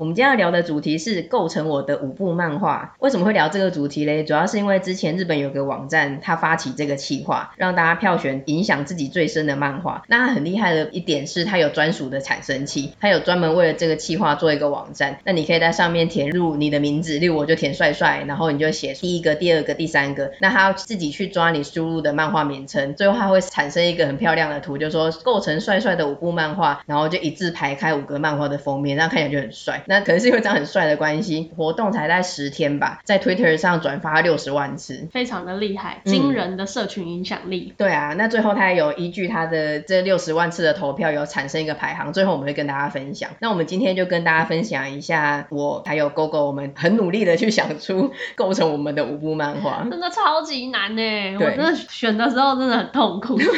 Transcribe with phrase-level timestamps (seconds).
[0.00, 2.94] 我们今天要聊的主题是构成我的五部漫画。
[3.00, 4.24] 为什么会聊这个主题嘞？
[4.24, 10.02] 主要是因为之前日本有个网站，它发起这个企划，让大家票选影响自己最深的漫画。
[10.08, 15.18] 那它很厉害的一点是，它有专属的产生器，它有专门为了这个企划做一个网站。
[15.22, 20.32] 那你可以在上面填入你的名字，例如我就填帅帅，然后你就写第一个、第二个、第三个。
[20.40, 29.84] 那它要自己去抓你输入的漫画名称，最后它会产生一个很漂亮的图，就是说构成帅帅的五部漫画，然后就一字排开五个漫画的封面，那看起来就很帅。
[29.90, 30.70] 那可能是因为这样很。
[30.70, 37.72] 帅的关系，活动才在十天吧，在 Twitter 上转发六十万次，非常的厉害，惊人的社群影响力。
[37.72, 37.74] 嗯。
[37.76, 43.30] 对啊，那最后他还有依据他的这六十万次的投票，有产生一个排行，最后我们会跟大家分享。
[43.40, 53.40] 那我们今天就跟大家分享一下，我还有 GoGo，我们很努力的去想出 构成我们的五部漫画，真的超级难呢，我真的选的时候真的很痛苦。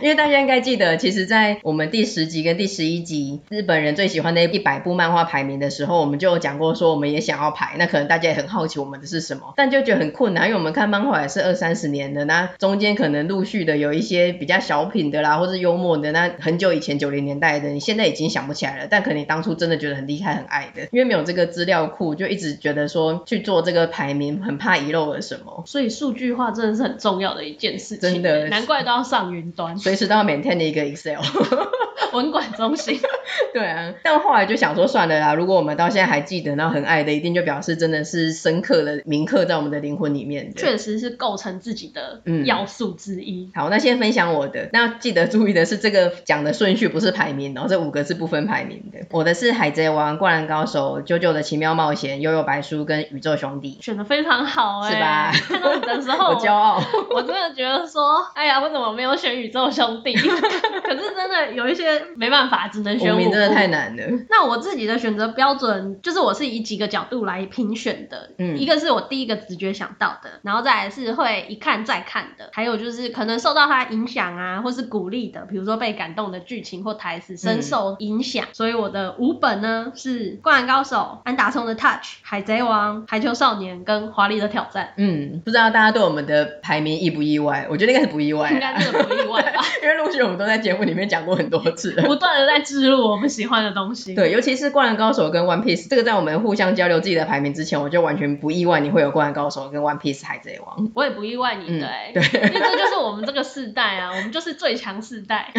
[0.00, 7.76] 因为大家应该记得，其实，在我们第十集跟第十一集日本人最喜欢的一百部漫画排名的时候，我们就有讲过，说我们也想要排。
[7.78, 18.86] 那可能大家也很好奇我们的是什么，但就觉得很困难，因为我们看漫画也是二三十年的，那中间可能陆续的有一些比较小品的啦，或是幽默的，那很久以前九零年代的，你现在已经想不起来了。
[18.90, 25.62] 但可能你当初真的觉得很厉害、很爱的，因为没有这个资料库，就一直觉得说去做这个排名，很怕遗漏了什么。
[25.66, 29.76] 所以数据化真的是很重要的一件事情，真的，难怪都要上云端。
[29.78, 31.20] 随时都要 maintain 的一个 Excel
[32.12, 32.98] 文管中心。
[33.54, 40.52] 对啊，但后来就想说算了啦，如果我们到现在还记得，然后很爱的，一定就表示真的是深刻的铭刻在我们的灵魂里面。
[40.56, 43.44] 确实是构成自己的要素之一。
[43.44, 43.52] 嗯。
[43.54, 48.98] 好，那先分享我的，那记得注意的是这个讲的顺序不是排名，然后这五个是不分排名的。
[49.10, 53.78] 我的是海贼王、灌篮高手、JoJo 的奇妙冒险、悠悠白书跟宇宙兄弟。
[53.80, 55.32] 选的非常好哎、欸，是吧？
[55.48, 56.82] 看到你的时候， 我骄傲，
[57.14, 60.12] 我真的觉得说，哎呀，我怎么没有选宇宙兄弟？
[60.18, 63.30] 可是真的有一些没办法，只能选五。
[63.30, 64.02] 真的太难了。
[64.28, 68.30] 那我自己的选择标准就是我是以几个角度来评选的。
[68.38, 78.44] 嗯，一个是我第一个直觉想到的，然后再来是会一看再看的，还有就是可能受到它影响啊，或是鼓励的，比如说被感动的剧情或台词深受影响。
[78.46, 81.84] 嗯、所以我的五本呢是《灌篮高手》、安达充的《Touch》、
[82.22, 84.86] 《海贼王》、《排球少年》跟《华丽的挑战》。
[84.96, 87.66] 嗯，不知道大家对我们的排名意不意外？
[87.70, 89.62] 我觉得应该是不意外，应该真的不意外吧？
[89.82, 94.14] 因为陆续我们都在节目里面讲过很多次了，不断的在置入我们喜欢的东西。
[94.14, 100.90] 对，尤其是《灌篮高手》跟《One Piece》，这个在我们互相交流自己的排名之前，我就完全不意外你会有《灌篮高手》跟《One Piece》海贼王。
[100.94, 105.50] 我也不意外你的、欸，对，因为这就是我们这个世代啊，我们就是最强世代，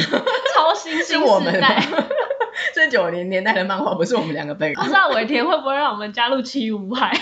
[0.55, 1.83] 超新星世代。
[2.75, 4.75] 这九零年代的漫画不是我们两个本人。
[4.75, 7.11] 不知道尾田会不会让我们加入七五海？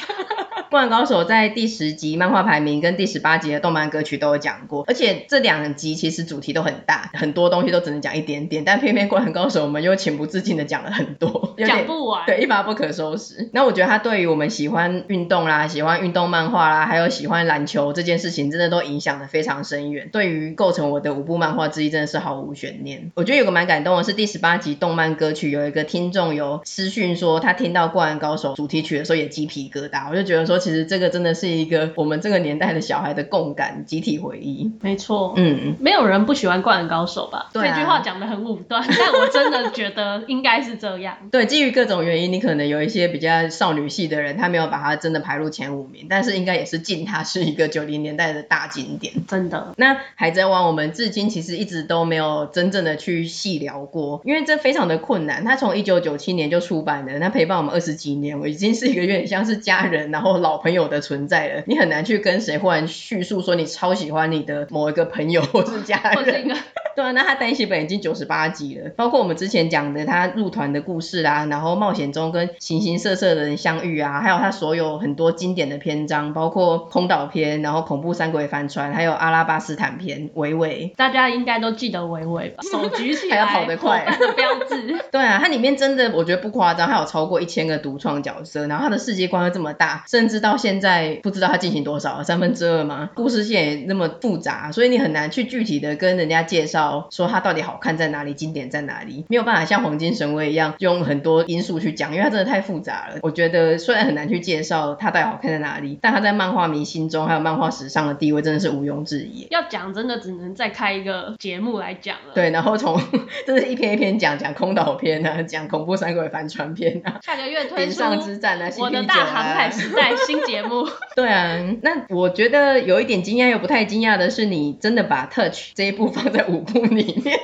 [0.72, 13.50] 《灌篮高手》在第十集漫画排名跟第十八集的动漫歌曲都有讲过，而且这两集其实主题都很大，很多东西都只能讲一点点，但偏偏《灌篮高手》我们又情不自禁的讲了很多，讲不完，对，一发不可收拾。
[13.54, 20.10] 那我觉得他对于我们喜欢运动啦、喜欢运动漫画啦，还有喜欢篮球这件事情，真的都影响的非常深远。
[20.12, 23.12] 对于构成我的五部漫画之一，真的是毫无悬念。
[23.16, 30.60] 我觉得有个蛮感动的是第十八集动漫歌曲，有一个听众有私讯说，他听到《灌篮高手》主题曲的时候也鸡皮疙瘩，我就觉得说。
[30.60, 34.70] 其实这个真的是一个我们这个年代的小孩的共感、集体回忆。
[34.82, 37.50] 没错，嗯，没有人不喜欢《灌篮高手》吧？
[37.54, 41.16] 对啊，这句话讲的很武断，但我真的觉得应该是这样。
[41.32, 49.14] 对，基于各种原因，你可能有一些比较少女系的人，他没有把它真的排入前五名，但是应该也是敬它是一个九零年代的大经典。
[49.28, 49.74] 真的。
[49.78, 55.44] 那《海贼王》我们至今其实一直都没有真正的去细聊过，因为这非常的困难。
[55.44, 60.60] 它从一九九七年就出版了，它陪伴我们二十几年，我已经是一个有点像是家人，然后老。
[60.60, 66.54] 朋友的存在了，你很难去跟谁忽然叙述说你超喜欢你的某一个朋友或是家人。
[66.96, 82.64] 对啊，那他单行本已经九十八集了，包括我们之前讲的他入团的故事啦，然后冒险中跟形形色色的人相遇啊，还有他所有很多经典的篇章，包括空岛篇，然后恐怖三鬼帆船，还有阿拉巴斯坦篇，伟伟，大家应该都记得伟伟吧？
[82.72, 85.00] 手举起来，还要跑得快，的标志。
[85.12, 90.30] 对啊，它里面真的我觉得不夸张，它有超过一千个独创角色，然后它的世界观又这么大，甚至。
[90.30, 93.10] 至到现在不知道它进行多少，三分之二吗？
[93.16, 103.20] 故事线也那么复杂，所以你很难去具体的跟人家介绍说它到底好看在哪里，经典在哪里，没有办法像黄金神威一样用很多因素去讲，因为它真的太复杂了。
[103.22, 109.48] 我觉得虽然很难去介绍它到底好看在哪里，但它在漫画迷心中还有漫画史上的地位真的是毋庸置疑。
[109.50, 112.34] 要讲真的只能再开一个节目来讲了。
[112.34, 113.00] 对，然后从
[113.48, 120.88] 真是一篇一篇讲，讲空岛篇啊，讲恐怖三鬼帆船篇啊，下个月推出上之战啊，我的大航海时代新节目。
[121.16, 127.40] 对啊，那我觉得有一点惊讶又不太惊讶的是，你真的把 Touch 这一部放在五部里面。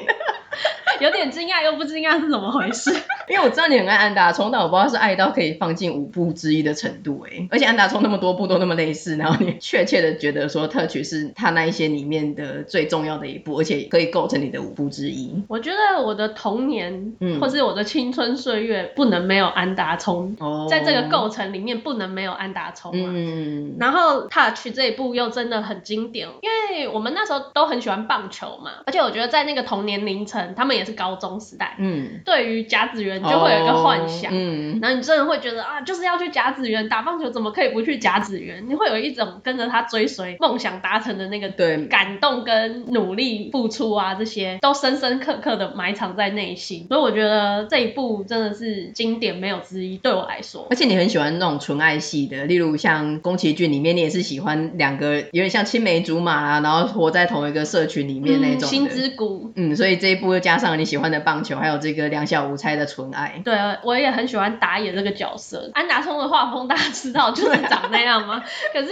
[1.00, 2.92] 有点惊讶又不惊讶是怎么回事？
[3.28, 7.48] 因为我知道你很爱安达充，但我不知道是爱到可以放进五部之一的程度哎。
[7.52, 15.44] 而且安达充那么多部都那么类似，然后你确切的觉得说 Touch 是他那一些里面的最重要的一部，而且可以构成你的五部之一。
[15.48, 22.92] 我觉得我的童年，嗯，或是我的青春岁月不能没有安达充，哦，在这个构成里面不能没有安达充。
[22.94, 38.64] 嗯，然后 Touch 这一部又真的很经典，因为我们那时候都很喜欢棒球嘛，而且我觉得在那个童年龄层，他们也是高中时代，嗯，对于甲子园就会有一个幻想，哦、嗯，然后你真的会觉得啊，就是要去甲子园打棒球，怎么可以不去甲子园？
[38.70, 46.86] 你会有一种跟着他追随梦想达成的那个对感动跟努力付出啊，这些都深深刻刻的埋藏在内心。
[46.88, 50.68] 所以我觉得这一部真的是经典没有之一，对我来说。
[50.70, 58.70] 而且你很喜欢那种纯爱系的，例如像宫崎骏里面，你也是喜欢两个有点像青梅竹马啊，然后活在同一个社群里面那种、嗯。
[58.70, 59.52] 心之谷。
[59.56, 61.16] 嗯，所以这一部又加上了你喜欢的。
[61.26, 65.72] 棒球还有这个两小无猜的纯爱，对，我也很喜欢打野这个角色。
[65.74, 68.44] 安达充的画风大家知道就是长那样吗？
[68.72, 68.90] 可是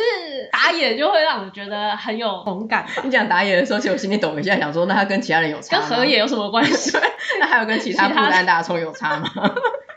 [0.51, 2.87] 打野就会让我觉得很有同感。
[3.03, 5.77] 你讲打野的时候，其实我心里抖一下，想说那他跟其他人有差？
[5.77, 6.97] 跟河野有什么关系？
[7.39, 9.29] 那还有跟其他部的安达充有差吗？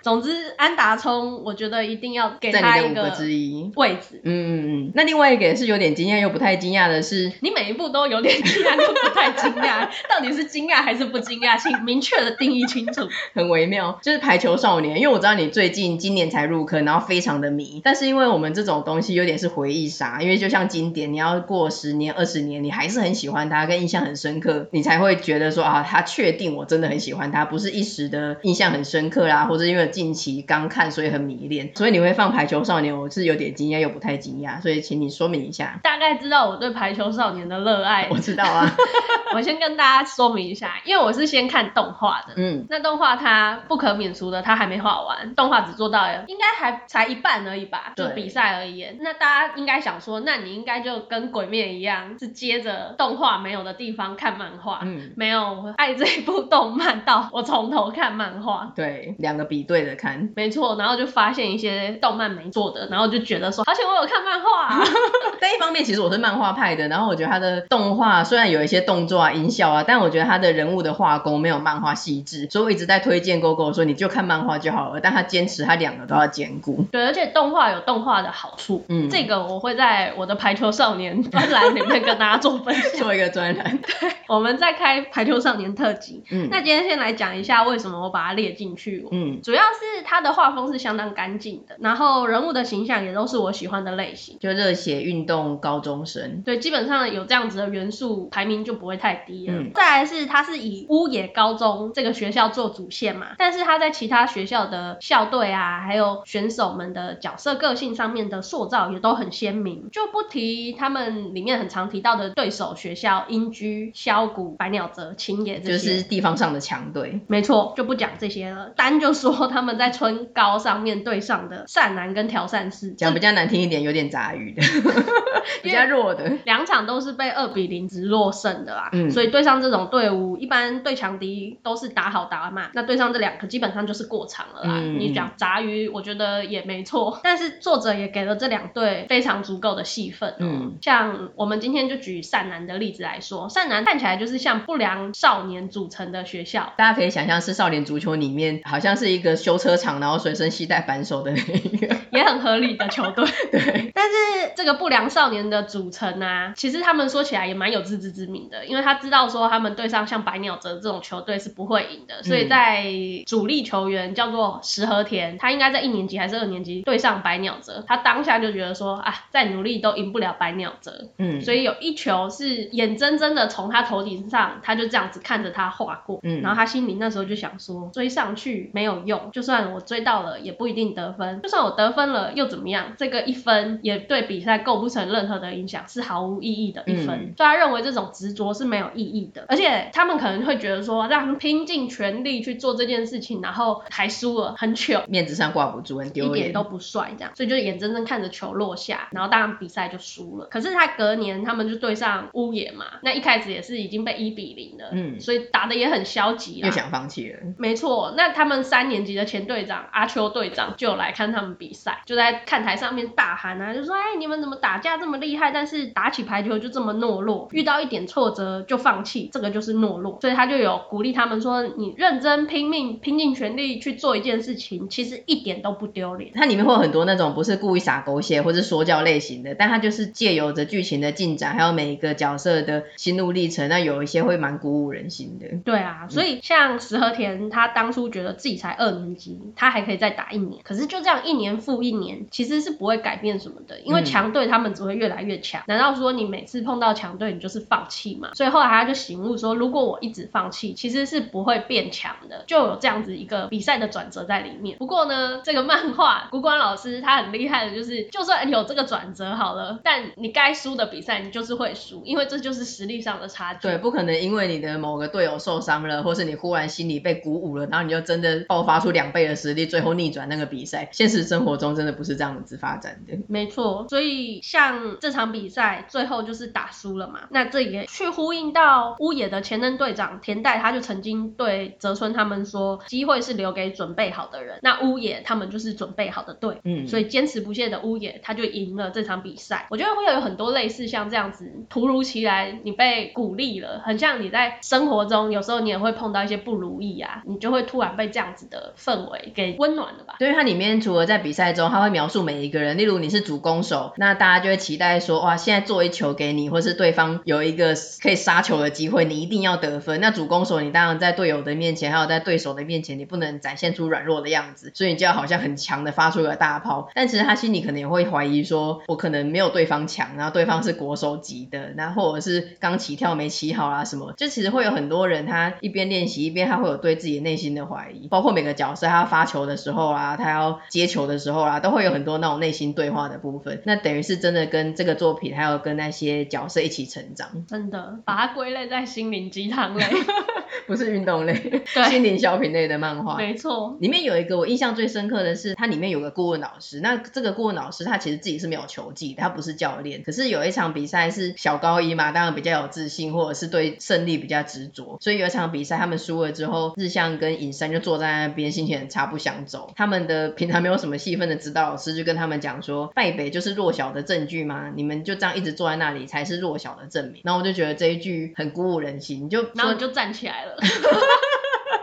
[0.06, 4.20] 总之，安达充我觉得一定要给他一个位置之一位置。
[4.22, 4.92] 嗯嗯嗯。
[4.94, 11.60] 那另外一个也是有点惊讶又不太惊讶的是，你每一步都有点惊讶又不太惊讶，到底是惊讶还是不惊讶？
[11.60, 13.08] 请明确的定义清楚。
[13.34, 17.80] 很微妙，就是排球少年，因为我知道你最近今年才入坑，然后非常的迷。
[17.82, 30.66] 但是因为我们这种东西有点是回忆杀，因为就像经典，你要过十年、二十年，你还是很喜欢它，跟印象很深刻，你才会觉得说啊，他确定我真的很喜欢他，不是一时的印象很深刻啦，或者因为近期刚。
[30.68, 35.78] 看，所以很迷恋，所以你会放排球少年，我是有点惊讶又不太惊讶，所以请你说明一下。
[35.82, 38.68] 大概知道我对排球少年的热爱，我知道啊。
[39.32, 48.98] 我先跟大家说明一下，因为我是先看动画的，嗯，那动画它不可免俗的，它还没画完，动画只做到应该还才一半而已吧，就比赛而言。
[49.00, 60.76] 那大家应该想说，那你应该就跟鬼灭一样，是接着动画没有的地方看漫画，嗯，没有爱这一部动漫到我从头看漫画，对，两个比对的看， 没错。
[60.76, 64.84] 然后就发现一些动漫没做的，然后就觉得说，而且我有看漫画啊。
[65.40, 75.00] 但一方面，其实我是漫画派的，然后我觉得他的动画虽然有一些动作啊、音效啊，但我觉得他的人物的画工没有漫画细致，所以我一直在推荐 GoGo 说，你就看漫画就好了。
[75.00, 76.84] 但他坚持他两个都要兼顾。
[76.90, 83.00] 对，而且动画有动画的好处，嗯，这个我会在我的排球少年 专栏里面跟大家做分享。
[83.02, 83.78] 做一个专栏。
[83.78, 86.24] 对，我们再开排球少年特辑。
[86.30, 89.06] 嗯，那今天先来讲一下为什么我把它列进去。
[89.12, 90.46] 嗯，主要是他的画。
[90.56, 96.40] 风是相当干净的，然后人物的形象也都是我喜欢的类型，就热血运动高中生。
[96.46, 99.54] 对，基本上有这样子的元素，排名就不会太低了。
[99.54, 117.20] 嗯，再来是他是以乌野高中这个学校做主线嘛，但是他在其他学校的校队啊，还有选手们的角色个性上面的塑造也都很鲜明，就不提他们里面很常提到的对手学校英居、萧谷、百鸟泽、青野这些，就是地方上的强队。
[117.26, 120.58] 没错，就不讲这些了，单就说他们在春高。
[120.66, 124.62] 上面对上的善男跟调善士，讲比较难听一点，有点杂鱼的，
[125.62, 126.32] 比较弱的。
[126.44, 134.80] 两场都是被二比零直落胜的啦，嗯，所以对上这种队伍，一般对强敌都是打好打满，那对上这两个基本上就是过场了啦。
[134.82, 140.34] 嗯、你讲杂鱼，我觉得也没错， 但是作者也给了这两队非常足够的戏份。
[140.40, 153.24] 嗯，像我们今天就举善男的例子来说，善男看起来就是像不良少年组成的学校，大家可以想象是少年足球里面好像是一个修车厂，然后随身携带扳手的那一个，也很合理的球队。
[153.52, 162.84] 对，但是这个不良少年的组成啊，其实他们说起来也蛮有自知之明的，因为他知道说他们对上像白鸟泽这种球队是不会赢的，所以在
[163.24, 182.94] 主力球员叫做石和田，他应该在一年级还是二年级对上白鸟泽，他当下就觉得说啊，再努力都赢不了白鸟泽，嗯，所以有一球是眼睁睁的从他头顶上，他就这样子看着他划过，嗯，然后他心里那时候就想说追上去没有用，就算我追到了，也不一定得分；就算我得分了，又怎么样？
[182.96, 187.08] 这个一分也对比赛构不成任何的影响，是毫无意义的一分。
[187.08, 200.46] 嗯、所以他认为这种执着是没有意义的，而且他们可能会觉得说，让他们拼尽全力去做这件事情，然后还输了，很糗，面子上挂不住，很丢脸，一点都不帅，这样，所以就眼睁睁看着球落下，然后当然比赛就输了。
[200.46, 207.40] 可是他隔年他们就对上乌野嘛，那一开始也是已经被一比零了，嗯，所以打的也很消极，又想放弃了。
[207.58, 215.50] 没错，那他们三年级的前队长阿秋队长就来看他们比赛，就在看台上面大喊啊，就说：“哎，你们怎么打架这么厉害？
[215.50, 235.46] 但是打起排球就这么懦弱，遇到一点挫折就放弃，这个就是懦弱。”所以他就有鼓励他们说：“你认真拼命，拼尽全力去做一件事情，其实一点都不丢脸。”它里面会有很多那种不是故意撒狗血或是说教类型的，但它就是借由着剧情的进展，还有每一个角色的心路历程，那有一些会蛮鼓舞人心的。
[235.64, 245.62] 对啊，所以像石河田，他当初觉得自己才二年级，他还可以再打一年，可是就这样一年复一年，其实是不会改变什么的，因为强队他们只会越来越强。
[245.66, 248.30] 难道说你每次碰到强队，你就是放弃吗？
[248.34, 254.76] 所以后来他就醒悟说，如果我一直放弃，其实是不会变强的，就有这样子一个比赛的转折在里面。
[254.78, 263.60] 不过呢，这个漫画古馆老师他很厉害的，就是就算有这个转折好了，但你该输的比赛你就是会输，因为这就是实力上的差距。
[263.62, 270.88] 对，不可能因为你的某个队友受伤了，或是你忽然心里被鼓舞了，然后你就真的爆发出两倍的实力，最后逆转那个比赛。
[270.92, 273.16] 现实生活中真的不是这样子发展的。
[273.28, 284.58] 没错，所以像这场比赛最后就是打输了嘛，那这也去呼应到乌野的前任队长田代，他就曾经对泽村他们说，机会是留给准备好的人。
[284.62, 289.66] 那乌野他们就是准备好的队，嗯，所以坚持不懈的乌野他就赢了这场比赛。
[289.70, 300.16] 我觉得会有很多类似像这样子，突如其来你被鼓励了，很像你在生活中有时候你也会碰到一些不如意啊，你就会突然被这样子的氛围给温暖了吧？
[300.18, 310.00] 对，它里面除了在比赛中，他会描述每一个人，例如你是主攻手，那大家就会期待说，哇，现在做一球给你，或是对方有一个可以杀球的机会，你一定要得分。
[310.00, 316.88] 那主攻手，你当然在队友的面前，还有在对手的面前，你不能展现出软弱的样子，所以你就要好像很强的发出个大炮。
[316.94, 333.62] 但其实他心里可能也会怀疑说，我可能没有对方强，然后对方是国手级的，然后或者是刚起跳没起好啊什么，就其实会有很多人，他一边练习一边他会有对自己内心的怀疑，包括每个角色他发球的时候啊，他要接球的时候啊，都会有很多那种内心对话的部分。
[333.64, 337.44] 那等于是真的跟这个作品，还有跟那些角色一起成长。
[337.46, 339.84] 真的，把它归类在心灵鸡汤类，
[340.66, 343.16] 不是运动类，对，心灵小品类的漫画。
[343.16, 346.80] 没错，里面有一个我印象最深刻的是，它里面有个顾问老师。
[346.80, 350.02] 那这个顾问老师他其实自己是没有球技的，他不是教练。
[350.02, 354.98] 可是有一场比赛是小高一嘛，当然比较有自信，或者是对胜利比较执着。
[355.00, 359.72] 所以有一场比赛他们输了之后，日向跟尹山就坐在那边，心情很差，不想走。
[359.76, 364.70] 他们的平常没有什么戏份的指导老师就跟他们讲说，败北就是弱小的证据吗？
[364.74, 367.22] 你们就这样一直坐在那里才是弱小的证明。
[367.24, 370.56] 然后我就觉得这一句很鼓舞人心，就然后就站起来了，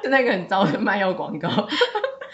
[0.04, 1.50] 就那个很糟的卖药广告。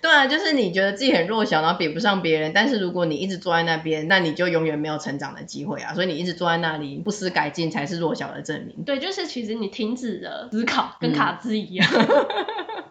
[0.01, 5.94] 对啊，就是你觉得自己很弱小，然后比不上别人，但是如果你一直坐在那边，那你就永远没有成长的机会啊！
[5.94, 8.86] 所以你一直坐在那里不思改进才是弱小的证明。
[8.86, 11.86] 对，就是其实你停止了思考，跟卡兹一样。
[11.94, 12.08] 嗯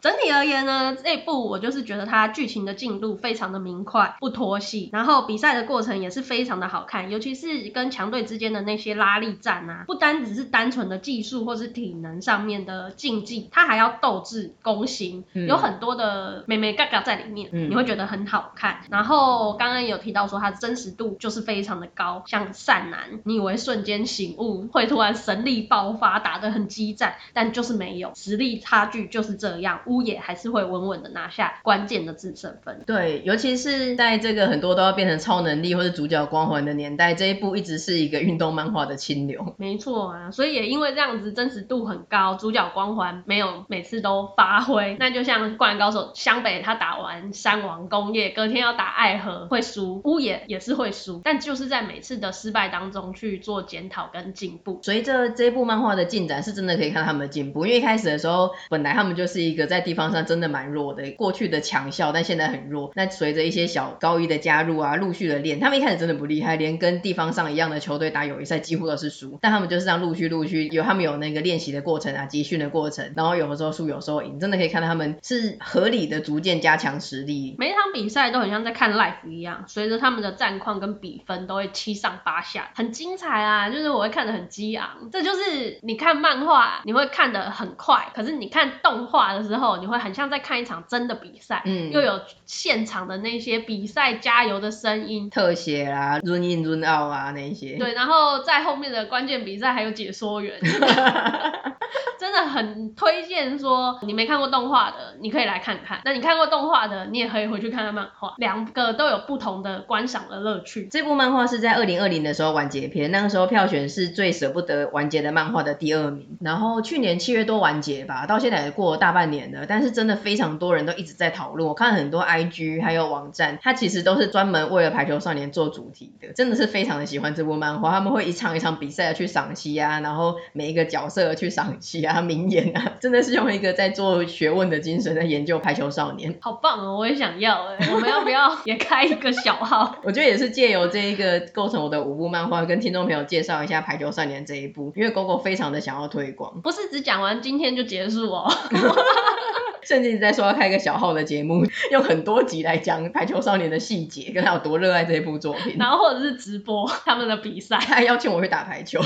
[0.00, 18.80] 整体而言呢，这部我就是觉得它剧情的进度非常的明快，不拖戏，然后比赛的过程也是非常的好看，尤其是跟强队之间的那些拉力战啊，不单只是单纯的技术或是体能上面的竞技，它还要斗智攻心，嗯、有很多的眉眉角角在里面，嗯、你会觉得很好看。
[18.90, 29.80] 然后刚刚有提到说它的真实度就是非常的高，像善男，你以为瞬间醒悟会突然神力爆发，打得很激战，但就是没有，实力差距就是这样。
[29.88, 32.82] 乌野还是会稳稳的拿下关键的制胜分。
[32.86, 39.54] 对，尤其是在这个很多都要变成超能力或者主角光环的年代，这一部一直是一个运动漫画的清流。
[39.56, 44.96] 没错啊，所以也因为这样子真实度很高，主角光环没有每次都发挥。
[45.00, 54.80] 那就像灌篮高手湘北，他打完山王工业，隔天要打爱河会输，乌野也是会输，但就是在每次的失败当中去做检讨跟进步。
[54.82, 59.77] 随着这部漫画的进展，是真的可以看到他们的进步，因为一开始的时候，本来他们就是一个在。
[59.78, 62.90] 在地方上真的蛮弱的，过去的强校，但现在很弱。
[62.96, 69.38] 那随着一些小高一的加入啊，陆续的练，他们一开始真的不厉害，连跟地方上一样的球队打友谊赛几乎都是输。
[69.40, 77.54] 但他们就是这样陆续陆续有他们有那个练习的过程啊，集训的过程，然后有的时候输，有时候赢，真的可以看到他们是合理的逐渐加强实力。
[77.56, 83.70] 每一场比赛都很像在看 live 一样，随着他们的战况跟比分都会七上八下，很精彩啊！
[83.70, 89.67] 就是我会看得很激昂，这就是你看漫画你会看得很快，可是你看动画的时候。
[89.68, 100.58] 后，你会很像在看一场真的比赛，嗯，又有现场的那些比赛加油的声音，特写啦，run in run out 啊那些，对，然后在后面的关键比赛还有解说员。
[102.18, 106.00] 真的很推荐说，你没看过动画的，你可以来看看。
[106.04, 110.88] 那你看过动画的，你也可以回去看看漫画，两个都有不同的观赏的乐趣。
[110.90, 116.36] 这部漫画是在二零二零的时候完结篇，那个时候票选是最舍不得完结的漫画的第二名。
[116.40, 121.68] 然后去年七月多完结吧，到现在也过了大半年了，但是真的非常多人都一直在讨论。
[121.68, 127.90] 我看很多 IG 还有网站，它其实都是专门为了排球少年做主题的，真的是非常的喜欢这部漫画。
[127.90, 132.92] 他们会一场一场比赛的去赏析啊，然后每一个角色去赏析啊， 名言啊。
[133.00, 136.98] 真的是用一个在做学问的精神在研究排球少年，好棒哦！
[136.98, 139.96] 我也想要哎，我们要不要也开一个小号？
[140.04, 148.50] 我觉得也是借由这一个构成我的五部漫画，跟听众朋友介绍一下排球少年这一部，因为狗狗非常的想要推广，不是只讲完今天就结束哦，
[149.82, 159.00] 甚至在说要开一个小号的节目， 用很多集来讲排球少年的细节，跟他有多热爱这一部作品， 然后或者是直播他们的比赛，他还邀请我去打排球。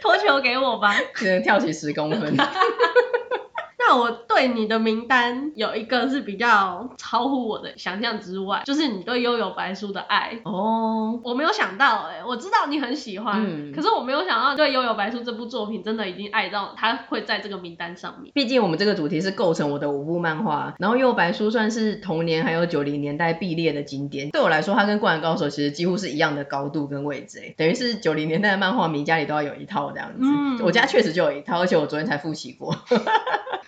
[0.00, 2.36] 托球给我吧，只能跳起十公分。
[3.86, 10.38] 那我对你的名单有一个是比较超乎我的想象之外，就是你对悠游白书的爱。
[10.44, 18.32] 哦，我没有想到哎、欸，我知道你很喜欢，嗯，可是我没有想到对悠游白书这部作品真的已经爱到它会在这个名单上面。
[18.34, 32.74] 毕竟我们这个主题是构成我的五部漫画，然后悠游白书算是童年还有九零年代必列的经典，对我来说它跟灌篮高手其实几乎是一样的高度跟位置，欸，等于是九零年代的漫画迷家里都要有一套这样子，嗯，我家确实就有一套，而且我昨天才复习过。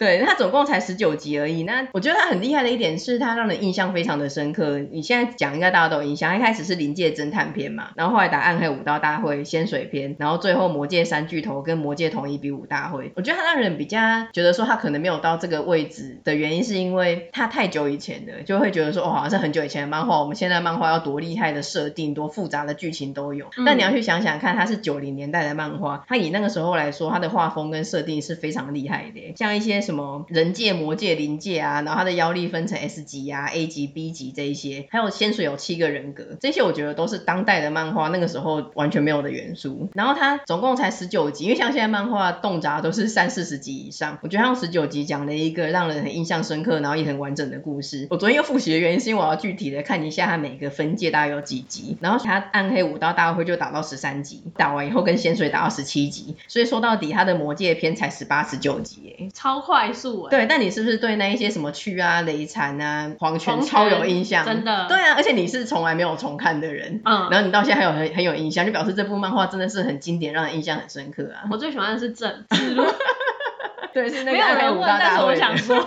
[0.06, 1.64] 对，它总共才十九集而已。
[1.64, 4.78] 那我觉得它很厉害的一点是，它让人印象非常的深刻。
[4.78, 13.10] 你现在讲应该大家都有印象，一开始是临界侦探篇嘛，然后后来打暗黑武道大会、仙水篇，然后最后魔界三巨头跟魔界统一比武大会。
[13.16, 13.98] 我觉得它让人比较
[14.32, 20.20] 觉得说它可能没有到这个位置的原因，是因为它太久以前了，就会觉得说哦，好像是很久以前的漫画。
[20.20, 23.46] 我们现在漫画要多厉害的设定，多复杂的剧情都有。
[23.56, 29.80] 嗯、但你要去想想看，它是九零年代的漫画，它以那个时候来说，它的画风跟设定是非常厉害的，像一些。
[29.86, 39.88] 什么么人界、魔界、灵界啊，然后它的妖力分成 S 级啊、A 级、B 级这一些，还有仙水有七个人格，这些我觉得都是当代的漫画那个时候完全没有的元素。
[39.94, 48.06] 然后它总共才十九集，因为像现在漫画动辄都是三四十集以上，我觉得它用十九集讲了一个让人很印象深刻，然后也很完整的故事。
[48.10, 59.85] 我昨天又复习的原因是因为我要具体的看一下它每个分界大概有几集，然后它暗黑武道大会就打到十三集，打完以后跟仙水打到十七集，所以说到底它的魔界篇才十八十九集，哎，超快。
[59.86, 64.44] 快速、欸、对，但你是不是对那一些什么区啊、雷禅啊、黄泉超有印象？
[64.44, 64.86] 真的。
[64.88, 71.48] 对啊，而且你是从来没有重看的人，嗯，然后你到现在还有很很有印象，就表示这部漫画真的是很经典，让人印象很深刻啊。
[71.50, 72.44] 我最喜欢的是正，
[73.94, 75.00] 对，是那个暗黑武道大会。
[75.00, 75.86] 但是我想说。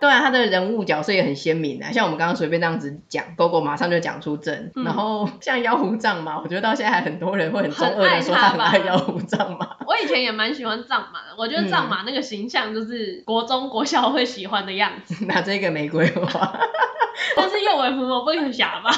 [0.00, 9.76] 对啊，他的人物角色也很鲜明啊，像我们刚刚随便这样子讲，狗狗马上就讲出正，嗯、然后像妖狐藏马，我觉得到现在还很多人会很中二的说他很爱妖狐藏马。
[9.86, 15.24] 我以前也蛮喜欢藏马的，我觉得藏马那个形象就是国中国小会喜欢的样子。
[15.26, 16.58] 拿这个玫瑰花，
[17.36, 18.90] 但是右尾狐我不能想吧。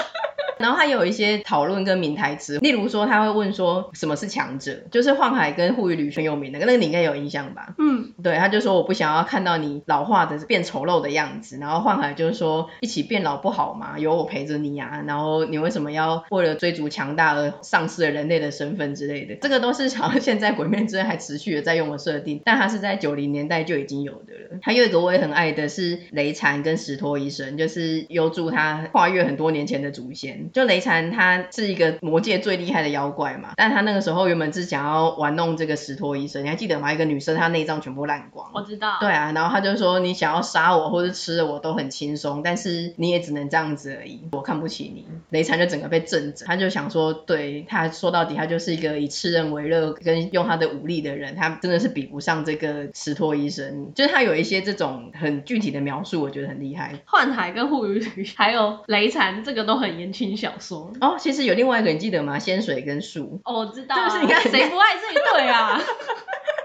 [0.62, 7.74] 然后他有一些讨论跟名台词，例如说他会问说什么是强者，就是幻海跟护宇旅很有名的，那个你应该有印象吧？
[7.78, 13.98] 嗯，对，他就说我不想要看到你老化的变丑陋的样子，然后幻海就是说一起变老不好吗？
[13.98, 19.34] 有我陪着你啊，然后你为什么要为了追逐强大而丧失了人类的身份之类的？
[19.40, 24.58] 这个都是好像现在鬼面之刃还持续的在用的设定，但他是在九零年代就已经有的了。
[24.62, 30.50] 还有一个我也很爱的是雷禅跟石托医生，就是优助他跨越很多年前的祖先。
[30.52, 36.92] 就雷禅，他是一个魔界最厉害的妖怪嘛，但他那个时候原本是想要玩弄这个石托医生，你还记得吗？
[36.92, 38.98] 一个女生她内脏全部烂光，我知道。
[39.00, 45.06] 对啊，然后他就说你想要杀我或者吃了我都很轻松，但是你也只能这样子而已，我看不起你。
[45.30, 56.92] 雷禅就整个被震着，他就想说，对，他说到底他就是一个以吃人为乐跟用他的武力的人，他真的是比不上这个石托医生，就是他有一些这种很具体的描述，我觉得很厉害。
[57.06, 60.92] 幻海跟护羽吕还有雷禅，这个都很言情小说。
[61.00, 62.38] 哦，其实有另外一个，你记得吗？
[62.40, 63.40] 仙水跟树。
[63.44, 64.08] 哦，我知道、啊。
[64.10, 65.80] 就是你看，谁不爱这一对啊？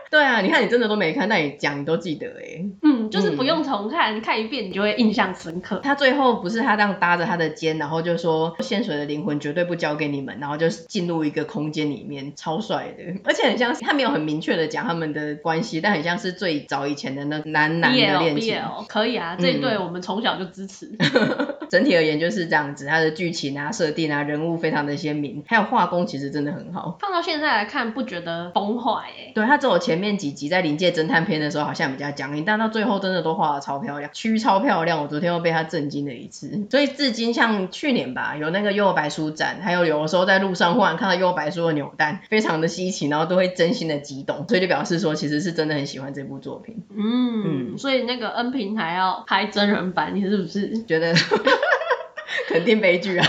[0.09, 2.65] 对啊，你看你真的都没看，但你讲你都记得哎。
[2.81, 5.81] 嗯，就是不用重看，嗯、看一遍你就会印象深刻。
[5.83, 13.03] 他最后不是他这样搭着他的肩，然后就说仙水的灵魂绝对不交给你们，然后就进入一个空间里面，超帅的。
[13.25, 18.55] 而且很像他没有很明确的讲他们的关系，但很像是最早以前的那男男的恋情。
[18.55, 20.89] BL, BL, 可以啊，这一对我们从小就支持。
[21.69, 26.97] 整体而言就是这样子，它的剧情啊、设定啊、人物非常的鲜明，还有画工其实真的很好。
[26.99, 29.31] 放到现在来看，不觉得崩坏哎。
[29.35, 35.01] 对，它只有前面几集在临界侦探片的时候好像比较僵硬，但到最后真的都画的超漂亮，区超漂亮。
[35.01, 36.65] 我昨天又被它震惊了一次。
[36.69, 46.83] 所以至今像去年吧，有那个幽游白书展，还有有的时候在路上忽然看到幽游白书的扭蛋，非常的稀奇，然后都会真心的激动，所以就表示说其实是真的很喜欢这部作品。
[46.95, 51.13] 嗯，嗯，所以那个 N 平台要拍真人版，你是不是觉得
[52.47, 53.27] 肯定悲剧啊？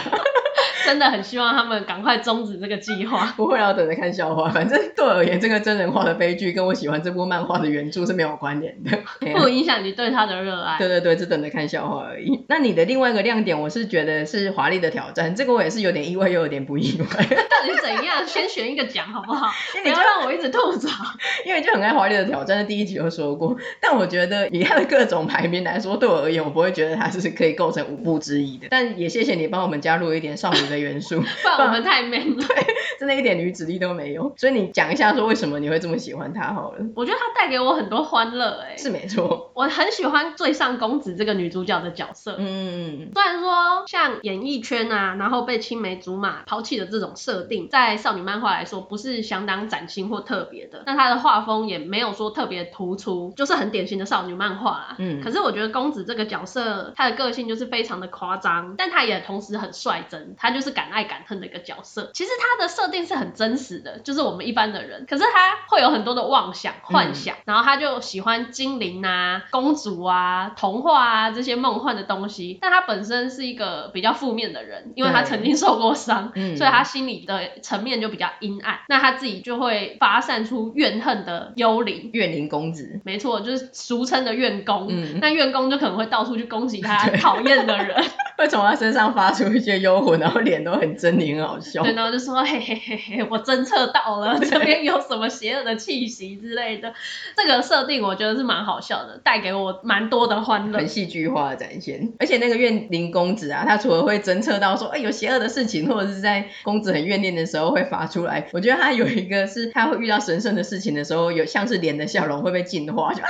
[0.88, 3.26] 真的很希望他们赶快终止这个计划。
[3.36, 4.48] 不会，要等着看笑话。
[4.48, 8.98] 反正对我而言，这个真人化的悲剧跟我喜欢这部漫画的原著是没有关联的，
[9.38, 10.78] 不影响你对他的热爱。
[10.78, 12.44] 对对对，只等着看笑话而已。
[12.48, 17.06] 那你的另外一个亮点，我是觉得是华丽的挑战，这个我也是有点意外又有点不意外。
[17.28, 18.26] 到底怎样？
[18.26, 19.48] 先选一个讲好不好？
[19.84, 21.04] 你就让我一直吐槽。
[21.44, 23.56] 因为就很爱华丽的挑战，的第一集就说过。
[23.80, 28.68] 但我觉得以他的各种排名来说，对我而言，我不会觉得他是可以构成五部之一的。
[28.70, 31.20] 但也谢谢你帮我们加入一点少女的元素。
[31.42, 32.66] 不然我们太 man 了， 对，
[32.98, 34.32] 真的一点女子力都没有。
[34.36, 36.78] 所以你讲一下说为什么你会这么喜欢她好了。
[36.94, 39.50] 我觉得她带给我很多欢乐，哎，是没错。
[39.54, 42.36] 我很喜欢最上公子这个女主角的角色。
[42.38, 50.82] 嗯，虽然说像演艺圈啊，然后被青梅竹马抛弃的这种设定，在少女漫画来说不是相当崭新或特别的。
[50.86, 54.96] 但她的画风也没有说特别突出，就是很典型的少女漫画啦。
[54.98, 55.20] 嗯。
[55.22, 61.48] 可是我觉得公子这个角色，他的个性就是非常的夸张，但他也同时很率真，他就是敢爱敢恨的。
[61.48, 88.04] 一个角色，其实他的设定是很真实的，就是我们一般的人，可是他会有很多的妄想、幻想，嗯、然后他就喜欢精灵啊、公主啊、童话啊这些梦幻的东西，但他本身是一个比较负面的人，因为他曾经受过伤，嗯、所以他心里的层面就比较阴暗，那他自己就会发散出怨恨的幽灵，怨灵公子，没错，就是俗称的怨公，嗯、那怨公就可能会到处去攻击他讨厌的人，
[88.36, 91.38] 会从他身上发出一些幽魂，然后脸都很狰狞。
[91.38, 96.92] 很好笑，对，然后就说嘿嘿嘿嘿，我侦测到了这边有什么邪恶的气息之类的，
[97.36, 102.12] 这个设定我觉得是蛮好笑的，带给我蛮多的欢乐，很戏剧化的展现。
[102.18, 113.28] 而且那个怨灵公子啊，他除了会侦测到说，哎，有邪恶的事情，或者是在公子很怨念的时候会发出来，我觉得他有一个是他会遇到神圣的事情的时候，有像是脸的笑容会被净化，就啊，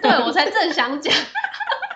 [0.00, 1.12] 对我才正想讲。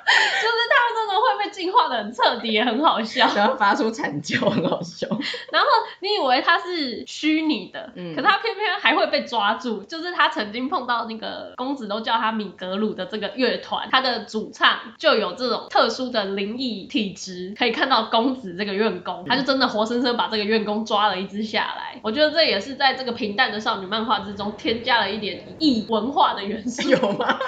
[0.06, 5.08] 就是他们真的会被净化的很彻底，也很好笑，然后发出惨叫，很好笑。
[5.50, 5.68] 然后
[6.00, 9.82] 你以为他是虚拟的，嗯，可他偏偏还会被抓住。
[9.82, 22.00] 就是他曾经碰到那个公子都叫他米格鲁的这个乐团，他的主唱就有这种特殊的灵异体质，可以看到公子这个院工，他就真的活生生把这个院工抓了一只下来。
[22.02, 27.38] 我觉得这也是在这个平淡的少女漫画之中添加了一点异文化的元素，有吗？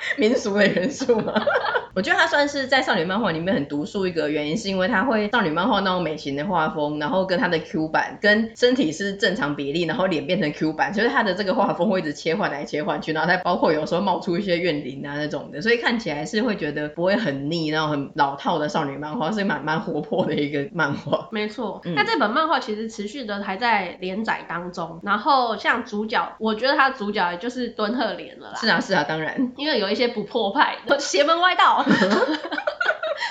[0.16, 1.34] 民俗的元素吗？
[1.94, 21.28] 我觉得它算是在少女漫画里面很独树一格，原因是因为它会少女漫画那种美型的画风，然后跟它的 Q 版跟身体是正常比例，然后脸变成 Q 版，所以它的这个画风会一直切换来切换去，然后再包括有时候冒出一些怨灵啊那种的，所以看起来是会觉得不会很腻，然后很老套的少女漫画，是蛮蛮活泼的一个漫画。
[21.32, 28.54] 没错，那、嗯、这本漫画其实持续的还在连载当中，然后像主角，我觉得他主角也就是敦贺莲了啦。
[28.54, 31.84] 是啊是啊，当然，因为有一些不破派的邪门歪道。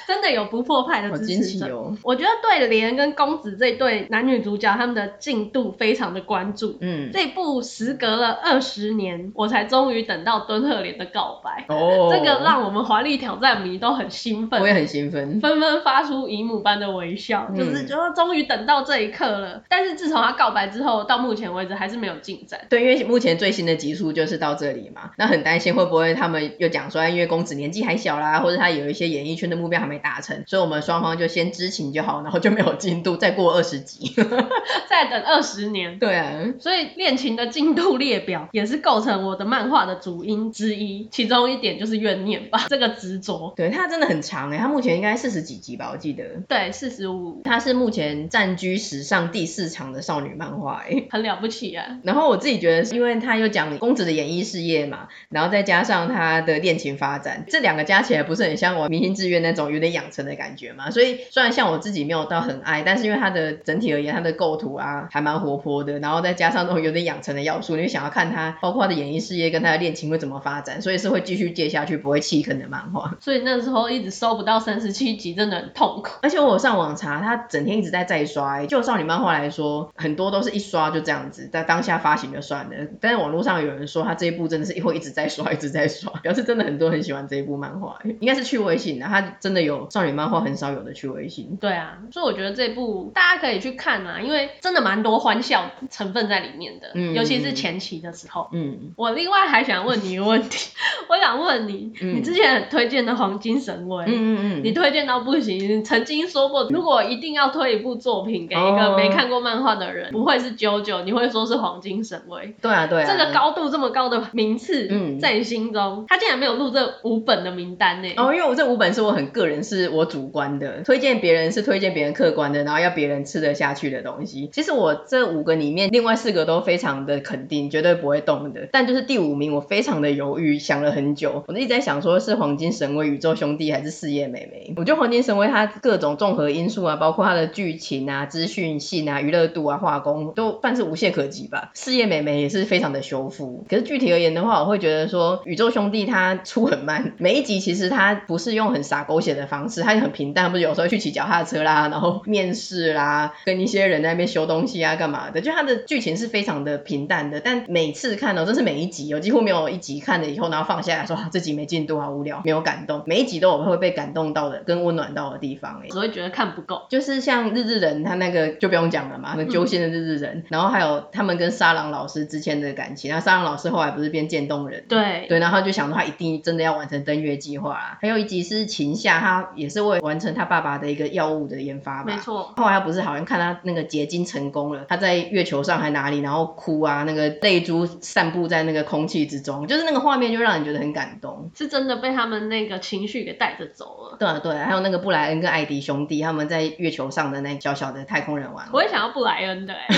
[0.06, 6.78] 真的有不破派的支持者，哦、我觉得对莲跟公子这对男女主角他们的进度非常的关注。
[6.80, 11.66] 嗯，这部时隔了二十年，我才终于等到敦贺莲的告白。
[11.68, 19.62] 哦，这个让我们华丽挑战迷都很兴奋，我也很兴奋，纷纷发出姨母般的微笑，嗯、就是觉得终于等到这一刻了。
[19.68, 22.62] 但是自从他告白之后，到目前为止还是没有进展。
[22.70, 34.14] 对，因为目前最新的集数就是到这里嘛，那很担心会不会他们又讲说，因为公子年纪还小啦，或者他有一些演艺圈的目标还没达成，所以我们双方就先知情就好，然后就没有进度，再过二十集，
[34.90, 36.00] 再等二十年。
[36.00, 43.54] 对啊，所以恋情的进度列表也是构成我的漫画的主因之一，其中一点就是怨念吧，这个执着。
[43.56, 46.24] 对，它真的很长哎，它目前应该四十几集吧，我记得。
[46.48, 47.42] 对，四十五。
[47.44, 52.00] 它是目前占据史上第四长的少女漫画哎，很了不起啊。
[52.04, 60.92] 然后我自己觉得是因为他又讲公子的演艺事业嘛，然后再加上他他的恋情发展，这两个加起来不是很像我明星志愿那种有点养成的感觉嘛？
[60.92, 73.16] 所以虽然像我自己没有到很爱，但是因为它的整体而言，它的构图啊还蛮活泼的，然后再加上那种有点养成的要素，你会想要看他包括他的演艺事业跟他的恋情会怎么发展，所以是会继续接下去，不会弃坑的漫画。
[73.20, 76.12] 所以那时候一直收不到三十七集，真的很痛苦。
[76.22, 82.88] 而且我上网查，他整天一直在再刷，就少女漫画来说，很多都是一刷就这样子，在当下发行就算了。
[83.00, 89.88] 但是网络上有人说他这一部真的是会一直在刷，一直在刷，表示真的很多人很喜欢这一部漫画，应该是趣味性的，它真的有。
[89.90, 91.58] 少女漫画很少有的趣味性。
[91.62, 98.50] 对啊，所以我觉得这部大家可以去看啊，因为真的蛮多欢笑成分在里面的，嗯，尤其是前期的时候。
[98.52, 100.72] 嗯，我另外还想问你一个问题，
[101.08, 112.42] 我想问你，嗯、你之前很推荐的《黄金神威》，嗯嗯嗯，你推荐到不行，你曾经说过，如果一定要推一部作品给一个没看过漫画的人，哦、不会是 JoJo，你会说是《黄金神威》。
[112.62, 118.14] 对啊，对啊，这个高度这么高的名次，嗯，在你心中，竟然没有录这五本的名单呢？
[118.18, 124.50] 哦，因为我这五本是我很个人，是我主观的，推荐别人是推荐别人客观的，然后要别人吃得下去的东西。
[124.52, 128.68] 其实我这五个里面，另外四个都非常的肯定，绝对不会动的。
[128.72, 134.74] 但就是第五名，我非常的犹豫，想了很久，我一直在想说是黄金神威、宇宙兄弟还是事业美眉。
[134.78, 141.72] 我觉得黄金神威它各种综合因素啊，包括它的剧情啊、资讯性啊、娱乐度啊、画工，都算是无懈可击吧。
[141.74, 143.66] 事业美眉也是非常的修复。
[143.70, 157.40] 可是具体而言的话，我会觉得说宇宙兄弟它出很慢，每一集其实它不是用很洒狗血的方式，它很平淡，不是有时候去骑脚踏车啦，然后面试啦，跟一些人在那边修东西啊，干嘛的，就它的剧情是非常的平淡的。
[157.40, 163.04] 但每次看哦，这是每一集，哦几乎没有一集看了以后然后放下来说，啊，这集没进度，好无聊，没有感动。
[163.06, 166.84] 每一集都有会被感动到的，跟温暖到的地方，哎，只会觉得看不够。
[166.90, 177.98] 就是像日日人，他那个就不用讲了嘛，那揪心的日日人，嗯、然后还有他们跟沙朗老师之间的感情，然后沙朗老师后来不是变渐冻人，对对，然后就想说他一定真的要完成登月计划啊。
[178.02, 182.54] 还有一集是秦夏，他也是为完成他爸爸的一个药物的研发吧，没错。
[182.56, 194.18] 后来他不是好像看他那个结晶成功了，他在月球上还哪里，然后哭啊，那个泪珠散布在那个空气之中，就是那个画面就让人觉得很感动，是真的被他们那个情绪给带着走了。
[194.20, 199.88] 对啊对啊，还有那个布莱恩跟艾迪兄弟他们在月球上的那小小的太空人玩，我也想要布莱恩的哎。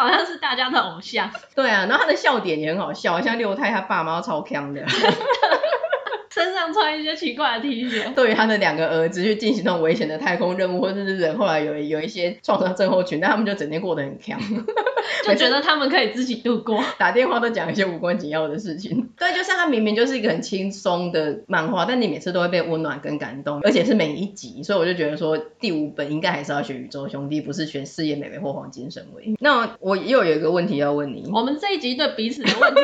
[0.00, 1.30] 好像是大家的偶像。
[1.54, 4.84] 对啊，然后他的笑点也很好笑，像六太他爸妈超强的。
[6.34, 8.14] 身上穿一些奇怪的 T 恤。
[8.14, 14.38] 对于他的两个儿子去进行那种危险的太空任务，或者是人后来有有一些创伤症候群，但他们就整天过得很强，
[15.26, 19.10] 就觉得他们可以自己度过， 打电话都讲一些无关紧要的事情。
[19.18, 29.34] 对，就像他明明就是一个很轻松的漫画，但你每次都会被温暖跟感动，而且是每一集，所以我就觉得说第五本应该还是要选宇宙兄弟，不是选四叶妹妹或黄金神威。
[29.40, 32.80] 那我又有一个问题要问你，我们这一集对彼此的问题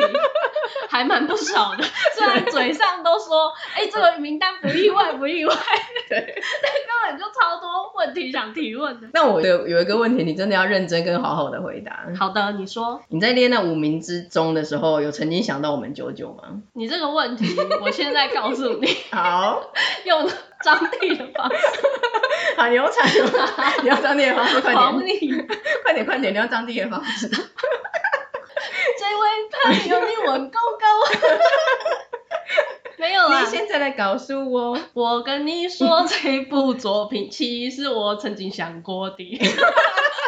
[0.89, 1.83] 还蛮不少的，
[2.15, 3.51] 虽然嘴上都说。
[3.75, 5.53] 哎、欸，这个名单不意外，不意外。
[6.09, 9.07] 对，但根本就超多问题想提问的。
[9.13, 12.07] 那我有有一个问题，你真的要认真跟好好的回答。
[12.17, 12.99] 好的，你说。
[13.09, 16.61] 你在列那五名之中的时候，有曾经想到我们九九吗？
[16.73, 17.45] 你这个问题，
[17.81, 18.87] 我现在告诉你。
[19.11, 19.61] 好，
[20.05, 20.27] 用
[20.63, 21.55] 张帝的方式。
[22.55, 23.49] 好，牛产了。
[23.83, 24.83] 你要张帝的方式，快点。
[24.83, 25.45] 黄丽。
[25.83, 27.29] 快点，快点，你要张帝的方式。
[29.07, 30.83] 这位朋友，你玩狗狗。
[32.97, 39.39] 没有啊，你现在来告诉我，我跟你说这部作品其实我曾经想过的。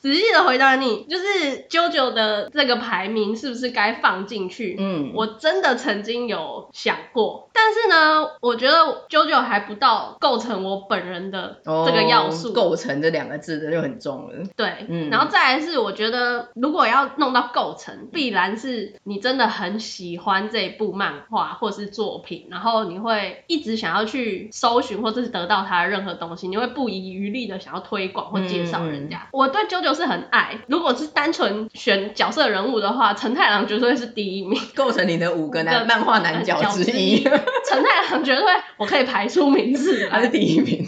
[0.00, 4.76] 仔细的回答你，就是 JoJo 的这个排名是不是该放进去？
[4.78, 12.50] 嗯，我真的曾经有想过，但是呢，我觉得 JoJo 还不到构成我本人的这个要素。
[12.50, 14.44] 哦，构成这两个字的就很重了。
[14.56, 29.26] 对，嗯，然后再来是，我觉得如果要弄到构成，必然是你真的很喜欢这一部漫画或是作品，然后你会一直想要去搜寻或者是得到它的任何东西，你会不遗余力的想要推广或介绍人家。
[29.26, 37.22] 嗯，我对 JoJo 就是很爱，如果是单纯选角色人物的话，陈太郎绝对是第一名，构成你的五个男漫画男角之一。
[37.22, 38.44] 陈太郎绝对
[38.76, 40.86] 我可以排出名次，他是第一名。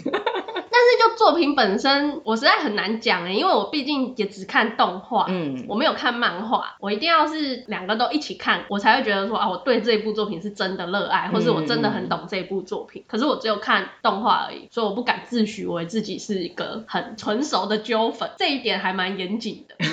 [0.81, 13.03] 但是就作品本身，我实在很难讲哎，因为我毕竟也只看动画，嗯，我没有看漫画，我一定要是两个都一起看，我才会觉得说啊，我对这部作品是真的热爱，或是我真的很懂这部作品。
[13.03, 19.75] 嗯、可是我只有看动画而已，所以我不敢自诩为自己是一个很纯熟的 JO 粉，这一点还蛮严谨的。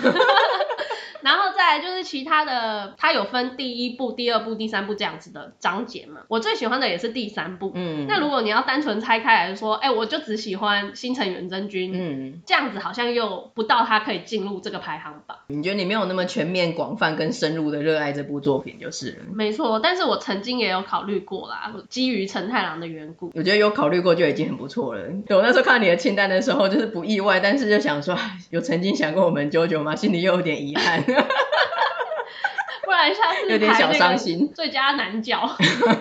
[1.29, 6.23] 然后再来就是其他的，它有分第一部、第二部、第三部这样子的章节嘛。
[6.29, 7.71] 我最喜欢的也是第三部。
[7.75, 8.07] 嗯。
[8.09, 11.93] 那如果你要单纯拆开来说，哎，我就只喜欢新城远征军。
[11.95, 12.41] 嗯。
[12.47, 15.37] 这样子好像又不到它可以进入这个排行榜。
[15.49, 19.17] 你觉得你没有那么全面、广泛跟深入的热爱这部作品就是了。
[19.35, 23.31] 没错，但是我曾经也有考虑过啦，基于陈太郎的缘故。
[23.35, 25.03] 我觉得有考虑过就已经很不错了。
[25.27, 28.17] 对，我那时候看你的清单的时候，就是不意外，但是就想说，
[28.49, 29.95] 有曾经想过我们 JoJo 吗？
[29.95, 31.05] 心里又有点遗憾。
[32.85, 34.51] 不然下次有点小伤心。
[34.55, 35.49] 最佳男角，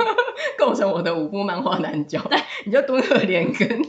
[0.58, 2.22] 构成我的五部漫画男角。
[2.30, 3.82] 对，你就敦贺莲跟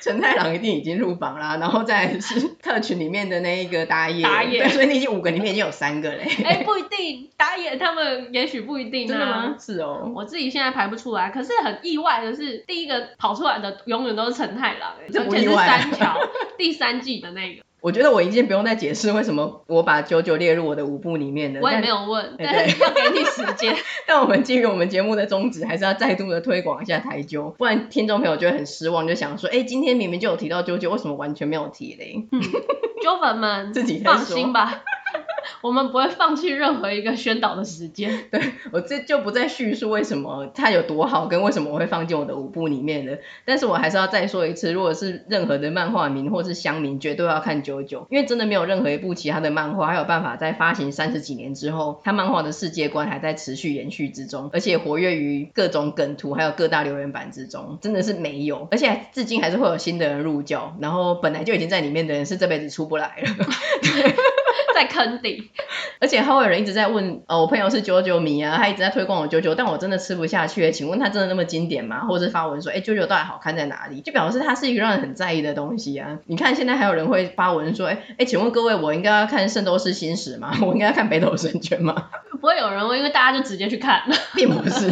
[0.00, 6.24] 陈太郎一定已经入榜啦，然后再来是 特群里面的那一个打野，打野，所以你已经五个里面已经有三个嘞。
[6.44, 9.08] 哎、欸，不一定，打野他们也许不一定、啊。
[9.08, 9.56] 真的吗？
[9.60, 16.18] 是哦，我自己现在排不出来，可是很意外的是，第一个跑出来的永远都是陈太郎、欸，而且是三条，
[16.58, 17.62] 第三季的那个。
[17.84, 21.60] 我觉得我已经不用再解释为什么我把九九列入我的舞步里面的。
[21.60, 23.76] 我也没有问，但是要给你时间。
[24.08, 32.26] 但我们基于我们节目的宗旨，还是要再度的推广一下台九，不然听众朋友就会很失望，就想说，哎，今天明明就有提到九九，为什么完全没有提嘞？
[32.32, 32.40] 嗯，
[33.02, 34.82] 九粉们 自己放心吧。
[35.60, 38.24] 我们不会放弃任何一个宣导的时间。
[38.30, 38.40] 对，
[38.72, 43.18] 我这就不再叙述为什么它有多好，跟为什么我会放进我的舞步里面了。
[43.44, 63.46] 但是我还是要再说一次，如果是任何的漫画名或是乡民，绝对要看九九，因为真的没有任何一部其他的漫画还有办法在发行三十几年之后，它漫画的世界观还在持续延续之中，而且活跃于各种梗图还有各大留言板之中，真的是没有，而且至今还是会有新的人入教，然后本来就已经在里面的人是这辈子出不来了。
[64.74, 65.50] 在坑底，
[66.00, 70.70] 而且还会有人一直在问，呃，我朋友是九九迷啊，他一直在推广我九九，但我真的吃不下去。
[70.72, 72.00] 请问他真的那么经典吗？
[72.00, 74.00] 或者是发文说，哎，九九到底好看在哪里？
[74.00, 76.18] 就表示它是一个让人很在意的东西啊。
[76.26, 80.52] 你看现在还有人会发文说，哎哎，请问各位，我应该要看《圣斗士星矢》吗？
[80.60, 82.08] 我应该要看《北斗神拳》吗？
[82.40, 84.02] 不会有人问，因为大家就直接去看，
[84.34, 84.90] 并不是。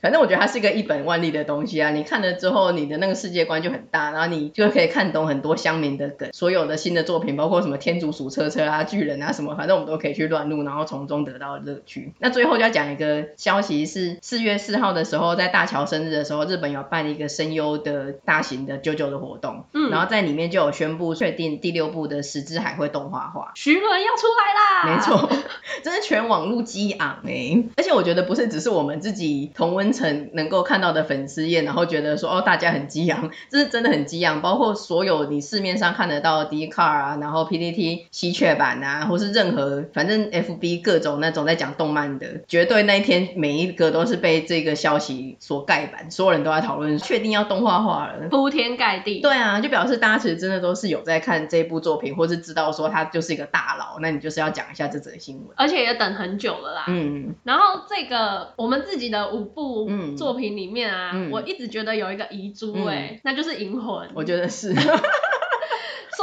[0.00, 1.90] 反正我觉得它是一个一本万利的东西啊！
[1.90, 6.28] 你看了之后，你的那个世界观就很大，然后你就可以看懂很多乡民的梗。
[6.32, 12.12] 所有的新的作品，包括什么天竺鼠车车啊、巨人啊什么，反正我们都可以去乱入，然后从中得到乐趣。
[12.18, 24.96] 那最后就要讲一个消息是，四月四号的时候，在大乔生日的时候，日本有办一个声优的大型的九九的活动，嗯，然后在里面就有宣布确定第六部的十之海会动画化，徐伦要出来啦！
[24.96, 25.30] 没错，
[25.82, 27.64] 真的全网路激昂哎！
[27.76, 34.42] 而且我觉得不是只是我们自己同温层能够看到的粉丝页，然后觉得说哦，大家很激昂，这是真的很激昂。
[34.42, 49.20] 包括所有你市面上看得到的 Dcard 啊，然后 PPT 稀缺版啊，或是任何反正 FB 各种那种在讲动漫的，绝对那一天每一个都是被这个消息所盖板，所有人都在讨论，确定要动画化了，铺天盖地。
[49.20, 55.46] 对啊，就表示大家其实真的都是有在看这部作品，或是知道说他就是一个大佬，那你就是要讲一下这则新闻。
[55.56, 56.84] 而且也等很久了啦。
[56.88, 57.34] 嗯。
[57.44, 60.16] 然后这个我们自己的五部嗯。
[60.16, 64.08] 作品里面啊，嗯、我一直觉得有一个遗珠哎，嗯、那就是银魂。
[64.14, 64.72] 我觉得是。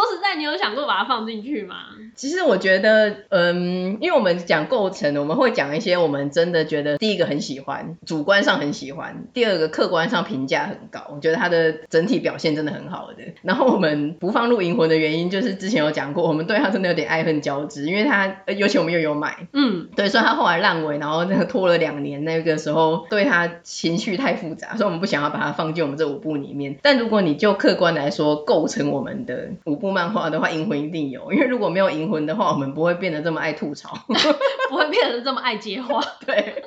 [0.03, 1.75] 说实在，你有想过把它放进去吗？
[2.13, 13.23] 其实我觉得，嗯，因为我们讲构成，我们会讲一些我们真的觉得第一个很喜欢，主观上很喜欢；第二个客观上评价很高，我觉得它的整体表现真的很好的。
[13.41, 26.77] 然后我们不放入银魂的原因，就是之前有讲过，我们对它真的有点爱恨交织，因为它，尤其我们又有买，嗯，对，所以它后来烂尾，然后那个拖了两年，那个时候对它情绪太复杂，所以我们不想要把它放进我们这五部里面。
[26.81, 29.83] 但如果你就客观来说，构成我们的五。
[29.83, 33.97] 部漫画的话，银魂一定有，因为如果没有银魂的话，我们不会变得这么爱吐槽，
[34.69, 36.01] 不会变得这么爱接话。
[36.25, 36.63] 对，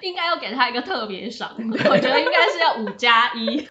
[0.00, 3.66] 应该要给他一个特别赏，我觉得应该是要五加一。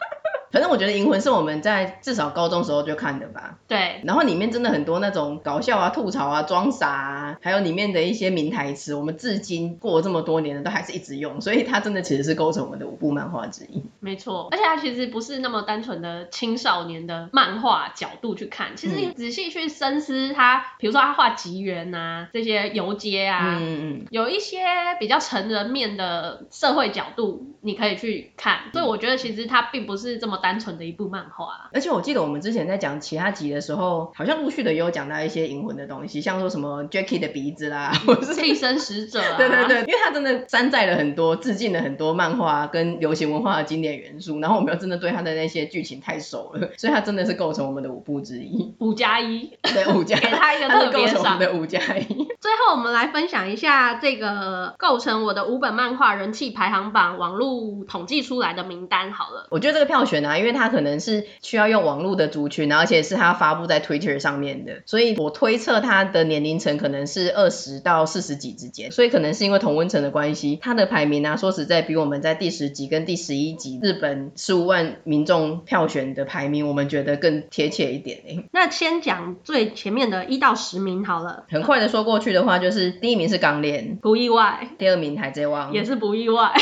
[0.55, 3.57] 反正我觉得《银魂》是我们在至少高中时候就看的吧。
[3.67, 3.99] 对。
[4.05, 13.83] 然后里面真的很多那种搞笑啊、吐槽啊、装傻啊，还有里面的一些名台词，我们至今过了这么多年了，都还是一直用，所以它真的其实是构成我们的五部漫画之一。
[13.99, 24.59] 没错，而且它其实不是那么单纯的青少年的漫画角度去看，其实你仔细去深思它，比如说它画吉原啊这些游街啊，嗯嗯，有一些
[25.01, 28.59] 比较成人面的社会角度，你可以去看。
[28.71, 30.39] 所以我觉得其实它并不是这么。
[30.45, 52.05] 单纯的一部漫画，而且我记得我们之前在讲其他集的时候，好像陆续的也有讲到一些银魂的东西，像说什么 Jackie 的鼻子啦，或是替身使者，啊，对对对，因为他真的山寨了很多，致敬了很多漫画跟流行文化的经典元素，然后我们又真的对他的那些剧情太熟了， 所以他真的是构成我们的五部之一，五加一，对五加，给他一个特别赏的五加一。
[52.05, 57.54] 最后我们来分享一下这个构成我的五本漫画人气排行榜网络
[57.85, 61.25] 统计出来的名单好了，我觉得这个票选啊，因为它可能是。
[61.41, 78.45] 需要用网络的族群，而且是它发布在 Twitter 上面的，所以我推测它的年龄层可能是二十到四十几之间，所以可能是因为同温层的关系，它的排名啊，说实在比我们在第十集跟第十一集日本十五万民众票选的排名，我们觉得更贴切一点诶。
[78.51, 86.53] 那先讲最前面的一到十名好了，很快的说过去的话，就是第一名是钢炼，不意外；第二名海贼王，也是不意外。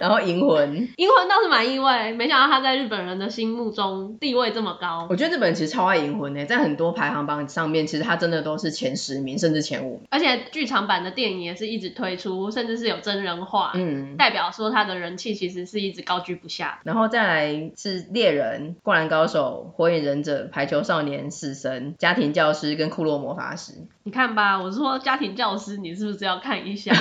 [0.00, 5.06] 然后银魂，银魂倒是蛮意外，没想到他在日本人的心目中地位这么高。
[5.10, 10.00] 我觉得日本人其实超爱银魂诶，在很多排行榜上面，其实他真的都是前十名，甚至前五名。
[10.10, 16.80] 而且剧场版的电影也是一直推出，甚至是有真人化，嗯，代表说他的人气其实是一直高居不下。
[16.84, 23.74] 然后再来是猎人、灌篮高手、火影忍者、排球少年、死神、家庭教师跟库洛魔法师。
[24.04, 26.92] 你看吧，我说家庭教师，你是不是要看一下？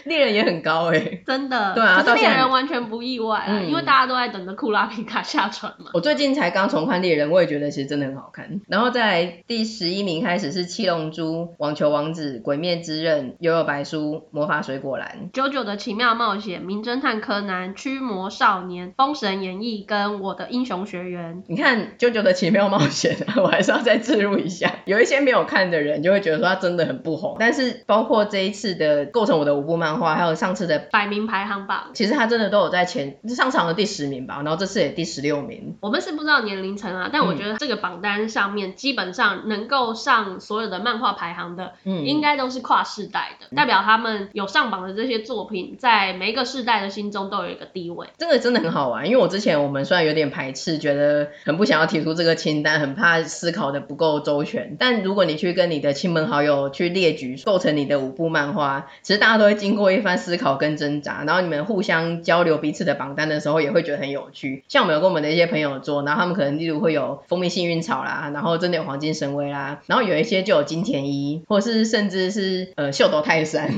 [0.06, 1.74] 猎人也很高哎、欸，真的。
[1.74, 5.90] 对啊，可是猎人完全不意外啊，嗯、因为大家都在等着库拉皮卡下船嘛。
[5.94, 8.60] 我最近才刚重看猎人，我也觉得其实真的很好看。
[8.68, 21.42] 然后在第十一名开始是七龙珠、网球王子、鬼灭之刃、幽游白书、魔法水果篮、九九的奇妙冒险、名侦探柯南、驱魔少年、封神演义跟我的英雄学员。
[21.48, 24.76] 你看九九的奇妙冒险， 我还是要再置入一下。
[24.84, 35.76] 有一些没有看的人就会觉得说他真的很不红，但是包括这一次的构成我的五部漫画，还有上次的百名排行榜，其实他真的都有在前上场的第十名吧，然后这次也第十六名。
[35.80, 48.08] 我们是不知道年龄层啊，但我觉得这个榜单上面基本上能够上所有的漫画排行的，嗯，应该都是跨世代的，代表他们有上榜的这些作品，在每一个世代的心中都有一个地位。
[48.18, 64.64] 这个真的很好玩，因为我之前我们虽然有点排斥，觉得很不想要提出这个清单，很怕思考的不够周全，但如果你去跟你的亲朋好友去列举构成你的五部漫画，其实大家都会经过一番思考跟挣扎，然后你们互相交流彼此的榜单的时候，也会觉得很有趣。
[64.68, 73.70] 像我们有跟我们的一些朋友做，然后他们可能例如会有蜂蜜幸运草啦，然后真的有黄金神威啦，然后有一些就有金田一，或是甚至是呃秀逗泰山、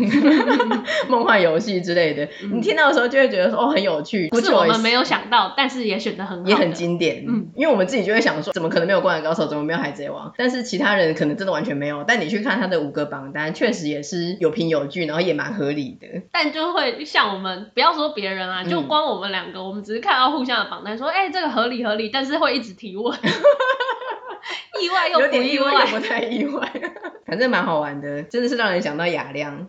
[1.09, 2.25] 梦幻游戏之类的。
[2.43, 7.25] 嗯、你听到的时候就会觉得说哦很有趣，不是我们没有想到，但是也选的很好，也很经典。
[7.29, 10.33] 嗯，因为我们自己就会想说，怎么可能没有灌篮高手，怎么没有海贼王？
[10.37, 12.05] 但是其他人可能真的完全没有。
[12.07, 16.07] 但你去看他的五个榜单，确实也是有凭有据，然后也蛮合理的。
[16.33, 23.19] 但就会像我们，不要说别人啊，就光我们两个，嗯、我们只是看到互相的榜单，说，哎、欸，这个合理合理，但是会一直提问，
[24.83, 26.73] 意外又不意外，不太意外，
[27.27, 29.67] 反正蛮好玩的，真的是让人想到雅亮，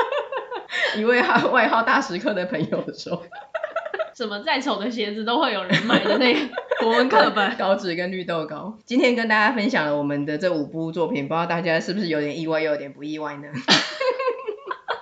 [0.96, 3.22] 一位号外号大食客的朋友说，
[4.14, 6.40] 什么再丑的鞋子都会有人买的那个
[6.80, 13.48] 国文课本，稿纸跟绿豆糕，今天跟大家分享了我们的这五部作品，不知道大家是不是有点意外又有点不意外呢？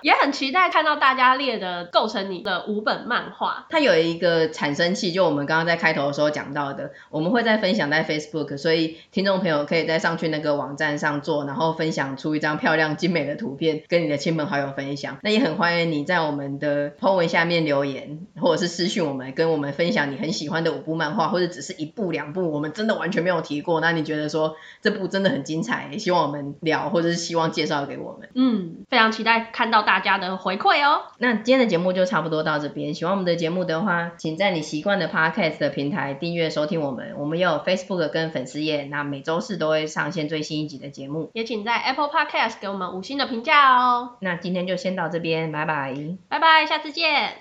[0.05, 3.65] 也很期待看到大家列的构成你的五本漫画。
[3.71, 15.17] 它有一个产生器，就我们刚刚在开头的时候讲到的，我们会再分享在 Facebook，所以听众朋友可以再上去那个网站上做，然后分享出一张漂亮精美的图片，跟你的亲朋好友分享。
[15.23, 28.29] 那也很欢迎你在我们的 po 文下面留言，或者是私讯我们，跟我们分享你很喜欢的五部漫画，或者只是一部两部，我们真的完全没有提过，那你觉得说这部真的很精彩，也希望我们聊，或者是希望介绍给我们。
[28.35, 29.94] 嗯，非常期待看到大。
[29.95, 31.03] 大家的回馈哦。
[31.19, 32.93] 那今天的节目就差不多到这边。
[32.93, 37.15] 喜欢我们的节目的话，请在你习惯的 Podcast 的平台订阅收听我们。
[37.17, 41.31] 我们也有 Facebook 跟粉丝页，那每周四都会上线最新一集的节目。
[41.33, 44.17] 也请在 Apple Podcast 给我们五星的评价哦。
[44.19, 45.95] 那今天就先到这边，拜拜。
[46.27, 47.35] 拜拜，下次见。